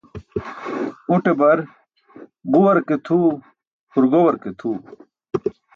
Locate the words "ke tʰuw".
2.87-3.27, 4.43-4.77